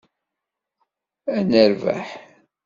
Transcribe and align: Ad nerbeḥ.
Ad 1.35 1.45
nerbeḥ. 1.49 2.07